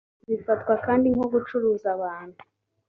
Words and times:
bifatwa 0.29 0.73
kandi 0.85 1.05
nko 1.15 1.25
gucuruza 1.33 1.87
abantu 1.95 2.37